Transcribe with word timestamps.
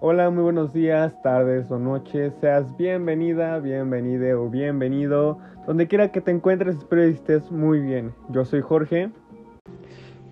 Hola, 0.00 0.30
muy 0.30 0.44
buenos 0.44 0.72
días, 0.72 1.20
tardes 1.22 1.72
o 1.72 1.78
noches. 1.80 2.32
Seas 2.40 2.76
bienvenida, 2.76 3.58
bienvenido 3.58 4.44
o 4.44 4.48
bienvenido. 4.48 5.40
Donde 5.66 5.88
quiera 5.88 6.12
que 6.12 6.20
te 6.20 6.30
encuentres, 6.30 6.76
espero 6.76 7.02
que 7.02 7.08
estés 7.08 7.50
muy 7.50 7.80
bien. 7.80 8.14
Yo 8.28 8.44
soy 8.44 8.60
Jorge. 8.60 9.10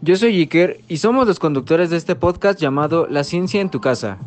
Yo 0.02 0.14
soy 0.14 0.36
Iker 0.36 0.78
y 0.86 0.98
somos 0.98 1.26
los 1.26 1.40
conductores 1.40 1.90
de 1.90 1.96
este 1.96 2.14
podcast 2.14 2.60
llamado 2.60 3.08
La 3.08 3.24
Ciencia 3.24 3.60
en 3.60 3.68
tu 3.68 3.80
Casa. 3.80 4.18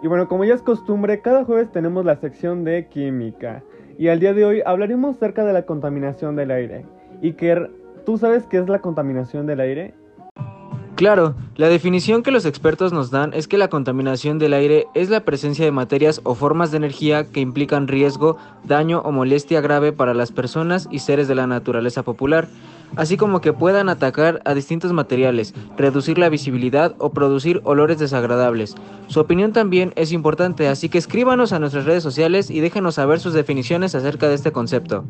Y 0.00 0.06
bueno, 0.06 0.28
como 0.28 0.44
ya 0.44 0.54
es 0.54 0.62
costumbre, 0.62 1.22
cada 1.22 1.44
jueves 1.44 1.72
tenemos 1.72 2.04
la 2.04 2.14
sección 2.14 2.62
de 2.62 2.86
química. 2.86 3.64
Y 3.98 4.06
al 4.06 4.20
día 4.20 4.32
de 4.32 4.44
hoy 4.44 4.62
hablaremos 4.64 5.16
acerca 5.16 5.44
de 5.44 5.54
la 5.54 5.66
contaminación 5.66 6.36
del 6.36 6.52
aire. 6.52 6.86
Iker, 7.20 7.68
¿tú 8.06 8.16
sabes 8.16 8.46
qué 8.46 8.58
es 8.58 8.68
la 8.68 8.78
contaminación 8.78 9.44
del 9.48 9.58
aire? 9.58 9.94
Claro, 10.98 11.36
la 11.54 11.68
definición 11.68 12.24
que 12.24 12.32
los 12.32 12.44
expertos 12.44 12.92
nos 12.92 13.12
dan 13.12 13.32
es 13.32 13.46
que 13.46 13.56
la 13.56 13.68
contaminación 13.68 14.40
del 14.40 14.52
aire 14.52 14.88
es 14.94 15.10
la 15.10 15.20
presencia 15.20 15.64
de 15.64 15.70
materias 15.70 16.20
o 16.24 16.34
formas 16.34 16.72
de 16.72 16.78
energía 16.78 17.22
que 17.30 17.38
implican 17.38 17.86
riesgo, 17.86 18.36
daño 18.64 19.02
o 19.02 19.12
molestia 19.12 19.60
grave 19.60 19.92
para 19.92 20.12
las 20.12 20.32
personas 20.32 20.88
y 20.90 20.98
seres 20.98 21.28
de 21.28 21.36
la 21.36 21.46
naturaleza 21.46 22.02
popular, 22.02 22.48
así 22.96 23.16
como 23.16 23.40
que 23.40 23.52
puedan 23.52 23.88
atacar 23.88 24.42
a 24.44 24.54
distintos 24.54 24.92
materiales, 24.92 25.54
reducir 25.76 26.18
la 26.18 26.30
visibilidad 26.30 26.96
o 26.98 27.10
producir 27.10 27.60
olores 27.62 28.00
desagradables. 28.00 28.74
Su 29.06 29.20
opinión 29.20 29.52
también 29.52 29.92
es 29.94 30.10
importante, 30.10 30.66
así 30.66 30.88
que 30.88 30.98
escríbanos 30.98 31.52
a 31.52 31.60
nuestras 31.60 31.84
redes 31.84 32.02
sociales 32.02 32.50
y 32.50 32.58
déjenos 32.58 32.96
saber 32.96 33.20
sus 33.20 33.34
definiciones 33.34 33.94
acerca 33.94 34.26
de 34.26 34.34
este 34.34 34.50
concepto. 34.50 35.04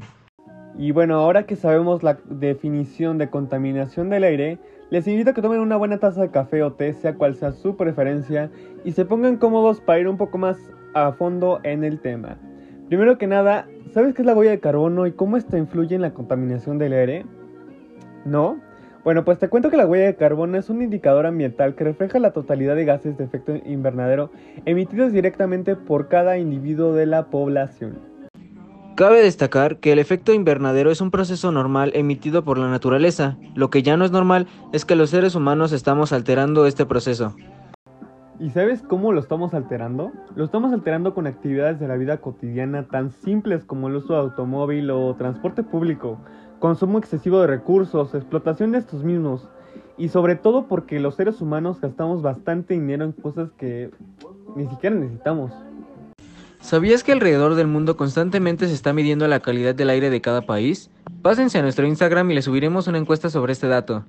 Y 0.77 0.91
bueno, 0.91 1.15
ahora 1.15 1.47
que 1.47 1.57
sabemos 1.57 2.03
la 2.03 2.19
definición 2.27 3.17
de 3.17 3.31
contaminación 3.31 4.11
del 4.11 4.25
aire, 4.25 4.59
les 4.91 5.07
invito 5.07 5.31
a 5.31 5.35
que 5.35 5.43
tomen 5.43 5.61
una 5.61 5.77
buena 5.77 5.99
taza 5.99 6.23
de 6.23 6.31
café 6.31 6.63
o 6.63 6.73
té, 6.73 6.93
sea 6.95 7.15
cual 7.15 7.35
sea 7.35 7.53
su 7.53 7.77
preferencia, 7.77 8.51
y 8.85 8.93
se 8.93 9.05
pongan 9.05 9.37
cómodos 9.37 9.81
para 9.81 10.01
ir 10.01 10.09
un 10.09 10.17
poco 10.17 10.39
más 10.39 10.59
a 10.95 11.13
fondo 11.13 11.61
en 11.63 11.85
el 11.85 12.01
tema. 12.01 12.39
Primero 12.89 13.19
que 13.19 13.27
nada, 13.27 13.67
¿sabes 13.93 14.15
qué 14.15 14.23
es 14.23 14.27
la 14.27 14.35
huella 14.35 14.53
de 14.53 14.61
carbono 14.61 15.07
y 15.07 15.13
cómo 15.13 15.37
esta 15.37 15.59
influye 15.59 15.95
en 15.95 16.03
la 16.03 16.15
contaminación 16.15 16.79
del 16.79 16.95
aire? 16.95 17.27
¿No? 18.25 18.59
Bueno, 19.05 19.25
pues 19.25 19.39
te 19.39 19.49
cuento 19.49 19.71
que 19.71 19.77
la 19.77 19.87
huella 19.87 20.07
de 20.07 20.17
carbono 20.17 20.59
es 20.59 20.71
un 20.71 20.83
indicador 20.83 21.27
ambiental 21.27 21.75
que 21.75 21.85
refleja 21.85 22.19
la 22.19 22.33
totalidad 22.33 22.77
de 22.77 22.85
gases 22.85 23.17
de 23.17 23.25
efecto 23.25 23.55
invernadero 23.65 24.31
emitidos 24.65 25.13
directamente 25.13 25.77
por 25.77 26.09
cada 26.09 26.39
individuo 26.39 26.93
de 26.93 27.07
la 27.07 27.27
población. 27.27 28.18
Cabe 28.99 29.23
destacar 29.23 29.77
que 29.77 29.93
el 29.93 30.01
efecto 30.01 30.33
invernadero 30.33 30.91
es 30.91 31.01
un 31.01 31.13
proceso 31.13 31.53
normal 31.53 31.93
emitido 31.95 32.43
por 32.43 32.59
la 32.59 32.69
naturaleza. 32.69 33.37
Lo 33.55 33.71
que 33.71 33.85
ya 33.85 33.97
no 33.97 34.05
es 34.05 34.11
normal 34.11 34.49
es 34.73 34.85
que 34.85 34.97
los 34.97 35.11
seres 35.11 35.37
humanos 35.37 35.71
estamos 35.71 36.13
alterando 36.13 36.67
este 36.67 36.85
proceso. 36.85 37.37
¿Y 38.41 38.51
sabes 38.51 38.83
cómo 38.83 39.13
lo 39.13 39.21
estamos 39.21 39.55
alterando? 39.55 40.11
Lo 40.35 40.45
estamos 40.45 40.73
alterando 40.73 41.15
con 41.15 41.29
actividades 41.29 41.79
de 41.79 41.87
la 41.87 41.95
vida 41.95 42.17
cotidiana 42.17 42.89
tan 42.89 43.13
simples 43.13 43.65
como 43.65 43.87
el 43.87 43.95
uso 43.95 44.15
de 44.15 44.19
automóvil 44.19 44.91
o 44.91 45.15
transporte 45.15 45.63
público, 45.63 46.19
consumo 46.59 46.99
excesivo 46.99 47.41
de 47.41 47.47
recursos, 47.47 48.17
explotación 48.17 48.73
de 48.73 48.79
estos 48.79 49.05
mismos, 49.05 49.49
y 49.97 50.09
sobre 50.09 50.35
todo 50.35 50.67
porque 50.67 50.99
los 50.99 51.15
seres 51.15 51.41
humanos 51.41 51.81
gastamos 51.81 52.21
bastante 52.21 52.75
dinero 52.75 53.05
en 53.05 53.13
cosas 53.13 53.53
que 53.53 53.93
ni 54.57 54.67
siquiera 54.67 54.97
necesitamos. 54.97 55.53
¿Sabías 56.69 57.03
que 57.03 57.13
alrededor 57.13 57.55
del 57.55 57.67
mundo 57.67 57.97
constantemente 57.97 58.69
se 58.69 58.75
está 58.75 58.93
midiendo 58.93 59.27
la 59.27 59.41
calidad 59.41 59.75
del 59.75 59.89
aire 59.89 60.11
de 60.11 60.21
cada 60.21 60.43
país? 60.43 60.91
Pásense 61.23 61.57
a 61.57 61.63
nuestro 61.63 61.87
Instagram 61.87 62.31
y 62.31 62.35
les 62.35 62.45
subiremos 62.45 62.87
una 62.89 62.99
encuesta 62.99 63.31
sobre 63.31 63.55
este 63.55 63.69
dato. 63.69 64.05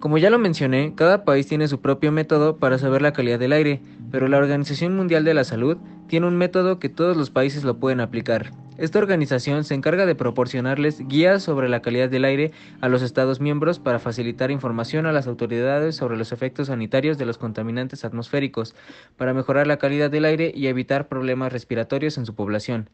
Como 0.00 0.18
ya 0.18 0.28
lo 0.28 0.40
mencioné, 0.40 0.94
cada 0.96 1.24
país 1.24 1.46
tiene 1.46 1.68
su 1.68 1.80
propio 1.80 2.10
método 2.10 2.56
para 2.56 2.76
saber 2.78 3.02
la 3.02 3.12
calidad 3.12 3.38
del 3.38 3.52
aire, 3.52 3.82
pero 4.10 4.26
la 4.26 4.38
Organización 4.38 4.96
Mundial 4.96 5.22
de 5.22 5.34
la 5.34 5.44
Salud 5.44 5.76
tiene 6.08 6.26
un 6.26 6.36
método 6.36 6.80
que 6.80 6.88
todos 6.88 7.16
los 7.16 7.30
países 7.30 7.62
lo 7.62 7.78
pueden 7.78 8.00
aplicar. 8.00 8.50
Esta 8.82 8.98
organización 8.98 9.62
se 9.62 9.74
encarga 9.74 10.06
de 10.06 10.16
proporcionarles 10.16 11.06
guías 11.06 11.44
sobre 11.44 11.68
la 11.68 11.82
calidad 11.82 12.08
del 12.08 12.24
aire 12.24 12.50
a 12.80 12.88
los 12.88 13.00
Estados 13.02 13.38
miembros 13.40 13.78
para 13.78 14.00
facilitar 14.00 14.50
información 14.50 15.06
a 15.06 15.12
las 15.12 15.28
autoridades 15.28 15.94
sobre 15.94 16.16
los 16.16 16.32
efectos 16.32 16.66
sanitarios 16.66 17.16
de 17.16 17.24
los 17.24 17.38
contaminantes 17.38 18.04
atmosféricos, 18.04 18.74
para 19.16 19.34
mejorar 19.34 19.68
la 19.68 19.76
calidad 19.76 20.10
del 20.10 20.24
aire 20.24 20.50
y 20.52 20.66
evitar 20.66 21.06
problemas 21.06 21.52
respiratorios 21.52 22.18
en 22.18 22.26
su 22.26 22.34
población. 22.34 22.90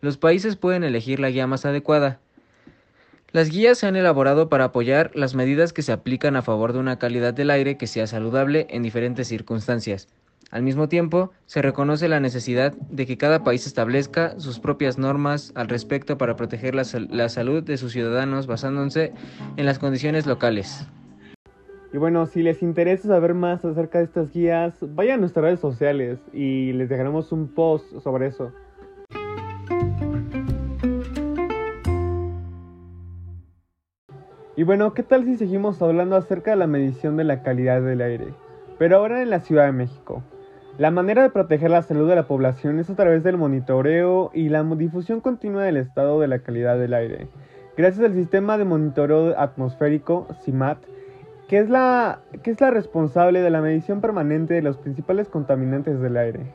Los 0.00 0.16
países 0.18 0.56
pueden 0.56 0.82
elegir 0.82 1.20
la 1.20 1.30
guía 1.30 1.46
más 1.46 1.64
adecuada, 1.64 2.18
las 3.30 3.50
guías 3.50 3.78
se 3.78 3.86
han 3.86 3.94
elaborado 3.94 4.48
para 4.48 4.64
apoyar 4.64 5.12
las 5.14 5.36
medidas 5.36 5.72
que 5.72 5.82
se 5.82 5.92
aplican 5.92 6.34
a 6.34 6.42
favor 6.42 6.72
de 6.72 6.80
una 6.80 6.98
calidad 6.98 7.32
del 7.32 7.50
aire 7.50 7.76
que 7.76 7.86
sea 7.86 8.08
saludable 8.08 8.66
en 8.70 8.82
diferentes 8.82 9.28
circunstancias. 9.28 10.08
Al 10.50 10.64
mismo 10.64 10.88
tiempo, 10.88 11.30
se 11.46 11.62
reconoce 11.62 12.08
la 12.08 12.18
necesidad 12.18 12.72
de 12.72 13.06
que 13.06 13.16
cada 13.16 13.44
país 13.44 13.68
establezca 13.68 14.38
sus 14.40 14.58
propias 14.58 14.98
normas 14.98 15.52
al 15.54 15.68
respecto 15.68 16.18
para 16.18 16.34
proteger 16.34 16.74
la, 16.74 17.28
salud 17.28 17.62
de 17.62 17.76
sus 17.76 17.92
ciudadanos 17.92 18.48
basándose 18.48 19.12
en 19.56 19.64
las 19.64 19.78
condiciones 19.78 20.26
locales. 20.26 20.88
Y 21.92 21.98
bueno, 21.98 22.26
si 22.26 22.42
les 22.42 22.62
interesa 22.62 23.06
saber 23.06 23.34
más 23.34 23.64
acerca 23.64 23.98
de 23.98 24.04
estas 24.04 24.32
guías, 24.32 24.74
vayan 24.80 25.18
a 25.18 25.20
nuestras 25.20 25.44
redes 25.44 25.60
sociales 25.60 26.18
y 26.32 26.72
les 26.72 26.88
dejaremos 26.88 27.30
un 27.30 27.46
post 27.46 27.86
sobre 28.02 28.26
eso. 28.26 28.52
Y 34.56 34.64
bueno, 34.64 34.94
¿qué 34.94 35.04
tal 35.04 35.24
si 35.24 35.36
seguimos 35.36 35.80
hablando 35.80 36.16
acerca 36.16 36.50
de 36.50 36.56
la 36.56 36.66
medición 36.66 37.16
de 37.16 37.22
la 37.22 37.44
calidad 37.44 37.80
del 37.82 38.00
aire? 38.00 38.34
Pero 38.78 38.96
ahora 38.96 39.22
en 39.22 39.30
la 39.30 39.40
Ciudad 39.40 39.66
de 39.66 39.72
México. 39.72 40.24
La 40.78 40.90
manera 40.90 41.22
de 41.22 41.30
proteger 41.30 41.70
la 41.70 41.82
salud 41.82 42.08
de 42.08 42.14
la 42.14 42.26
población 42.26 42.78
es 42.78 42.88
a 42.88 42.96
través 42.96 43.22
del 43.22 43.36
monitoreo 43.36 44.30
y 44.32 44.48
la 44.48 44.62
difusión 44.62 45.20
continua 45.20 45.62
del 45.62 45.76
estado 45.76 46.20
de 46.20 46.28
la 46.28 46.38
calidad 46.38 46.78
del 46.78 46.94
aire. 46.94 47.28
Gracias 47.76 48.04
al 48.04 48.14
sistema 48.14 48.56
de 48.58 48.64
monitoreo 48.64 49.38
atmosférico, 49.38 50.26
CIMAT, 50.44 50.78
que 51.48 51.58
es, 51.58 51.68
la, 51.68 52.20
que 52.42 52.50
es 52.50 52.60
la 52.60 52.70
responsable 52.70 53.42
de 53.42 53.50
la 53.50 53.60
medición 53.60 54.00
permanente 54.00 54.54
de 54.54 54.62
los 54.62 54.76
principales 54.76 55.28
contaminantes 55.28 56.00
del 56.00 56.16
aire. 56.16 56.54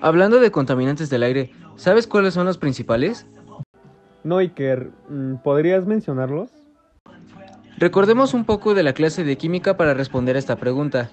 Hablando 0.00 0.38
de 0.38 0.50
contaminantes 0.50 1.08
del 1.08 1.22
aire, 1.22 1.50
¿sabes 1.76 2.06
cuáles 2.06 2.34
son 2.34 2.46
los 2.46 2.58
principales? 2.58 3.26
No, 4.22 4.38
Iker, 4.38 4.90
mm, 5.08 5.36
¿podrías 5.36 5.86
mencionarlos? 5.86 6.50
Recordemos 7.78 8.34
un 8.34 8.44
poco 8.44 8.74
de 8.74 8.82
la 8.82 8.92
clase 8.92 9.24
de 9.24 9.36
química 9.36 9.76
para 9.76 9.94
responder 9.94 10.36
a 10.36 10.38
esta 10.38 10.56
pregunta. 10.56 11.10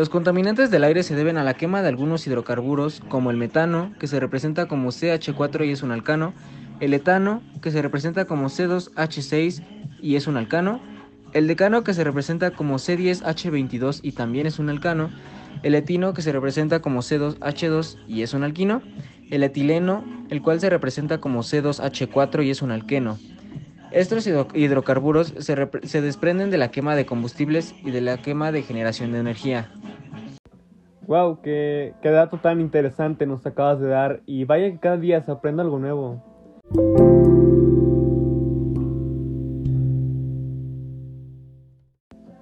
Los 0.00 0.08
contaminantes 0.08 0.70
del 0.70 0.84
aire 0.84 1.02
se 1.02 1.14
deben 1.14 1.36
a 1.36 1.44
la 1.44 1.52
quema 1.52 1.82
de 1.82 1.88
algunos 1.88 2.26
hidrocarburos 2.26 3.02
como 3.10 3.30
el 3.30 3.36
metano, 3.36 3.92
que 4.00 4.06
se 4.06 4.18
representa 4.18 4.64
como 4.64 4.88
CH4 4.88 5.66
y 5.66 5.72
es 5.72 5.82
un 5.82 5.92
alcano, 5.92 6.32
el 6.80 6.94
etano, 6.94 7.42
que 7.60 7.70
se 7.70 7.82
representa 7.82 8.24
como 8.24 8.46
C2H6 8.46 9.62
y 10.00 10.16
es 10.16 10.26
un 10.26 10.38
alcano, 10.38 10.80
el 11.34 11.46
decano, 11.46 11.84
que 11.84 11.92
se 11.92 12.02
representa 12.02 12.52
como 12.52 12.76
C10H22 12.76 14.00
y 14.02 14.12
también 14.12 14.46
es 14.46 14.58
un 14.58 14.70
alcano, 14.70 15.10
el 15.62 15.74
etino, 15.74 16.14
que 16.14 16.22
se 16.22 16.32
representa 16.32 16.80
como 16.80 17.00
C2H2 17.00 17.98
y 18.08 18.22
es 18.22 18.32
un 18.32 18.42
alquino, 18.42 18.80
el 19.30 19.42
etileno, 19.42 20.02
el 20.30 20.40
cual 20.40 20.60
se 20.60 20.70
representa 20.70 21.18
como 21.18 21.40
C2H4 21.40 22.42
y 22.42 22.48
es 22.48 22.62
un 22.62 22.70
alqueno. 22.70 23.18
Estos 23.90 24.26
hidrocarburos 24.26 25.34
se, 25.38 26.00
desprenden 26.00 26.50
de 26.50 26.58
la 26.58 26.70
quema 26.70 26.94
de 26.94 27.06
combustibles 27.06 27.74
y 27.84 27.90
de 27.90 28.00
la 28.00 28.18
quema 28.22 28.52
de 28.52 28.62
generación 28.62 29.10
de 29.10 29.18
energía. 29.18 29.68
Wow, 31.10 31.40
qué, 31.42 31.92
qué 32.02 32.10
dato 32.10 32.36
tan 32.36 32.60
interesante 32.60 33.26
nos 33.26 33.44
acabas 33.44 33.80
de 33.80 33.88
dar 33.88 34.20
y 34.26 34.44
vaya 34.44 34.70
que 34.70 34.78
cada 34.78 34.96
día 34.96 35.20
se 35.20 35.32
aprende 35.32 35.60
algo 35.60 35.80
nuevo. 35.80 36.22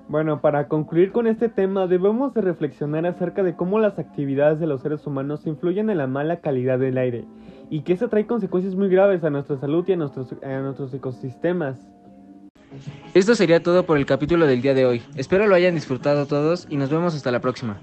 Bueno, 0.06 0.42
para 0.42 0.68
concluir 0.68 1.12
con 1.12 1.26
este 1.26 1.48
tema 1.48 1.86
debemos 1.86 2.34
de 2.34 2.42
reflexionar 2.42 3.06
acerca 3.06 3.42
de 3.42 3.56
cómo 3.56 3.78
las 3.78 3.98
actividades 3.98 4.60
de 4.60 4.66
los 4.66 4.82
seres 4.82 5.06
humanos 5.06 5.46
influyen 5.46 5.88
en 5.88 5.96
la 5.96 6.06
mala 6.06 6.42
calidad 6.42 6.78
del 6.78 6.98
aire 6.98 7.24
y 7.70 7.84
que 7.84 7.94
eso 7.94 8.10
trae 8.10 8.26
consecuencias 8.26 8.74
muy 8.74 8.90
graves 8.90 9.24
a 9.24 9.30
nuestra 9.30 9.56
salud 9.56 9.82
y 9.88 9.92
a 9.94 9.96
nuestros, 9.96 10.34
a 10.42 10.58
nuestros 10.58 10.92
ecosistemas. 10.92 11.88
Esto 13.14 13.34
sería 13.34 13.62
todo 13.62 13.86
por 13.86 13.96
el 13.96 14.04
capítulo 14.04 14.46
del 14.46 14.60
día 14.60 14.74
de 14.74 14.84
hoy. 14.84 15.02
Espero 15.16 15.46
lo 15.46 15.54
hayan 15.54 15.74
disfrutado 15.74 16.26
todos 16.26 16.66
y 16.68 16.76
nos 16.76 16.90
vemos 16.90 17.14
hasta 17.14 17.30
la 17.30 17.40
próxima. 17.40 17.80